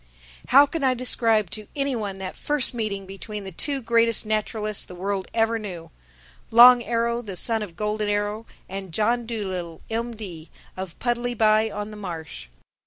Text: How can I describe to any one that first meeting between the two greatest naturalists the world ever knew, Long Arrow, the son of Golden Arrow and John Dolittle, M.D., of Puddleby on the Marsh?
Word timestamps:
How 0.47 0.65
can 0.65 0.83
I 0.83 0.95
describe 0.95 1.51
to 1.51 1.67
any 1.75 1.95
one 1.95 2.17
that 2.17 2.35
first 2.35 2.73
meeting 2.73 3.05
between 3.05 3.43
the 3.43 3.51
two 3.51 3.83
greatest 3.83 4.25
naturalists 4.25 4.83
the 4.83 4.95
world 4.95 5.27
ever 5.31 5.59
knew, 5.59 5.91
Long 6.49 6.81
Arrow, 6.81 7.21
the 7.21 7.37
son 7.37 7.61
of 7.61 7.75
Golden 7.75 8.09
Arrow 8.09 8.47
and 8.67 8.93
John 8.95 9.27
Dolittle, 9.27 9.81
M.D., 9.91 10.49
of 10.75 10.97
Puddleby 10.97 11.69
on 11.69 11.91
the 11.91 11.97
Marsh? 11.97 12.47